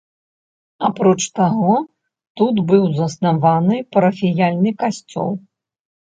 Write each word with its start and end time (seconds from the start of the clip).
Апроч 0.87 1.17
таго, 1.39 1.75
тут 2.41 2.55
быў 2.71 2.83
заснаваны 2.99 3.75
парафіяльны 3.97 4.69
касцёл. 4.81 5.29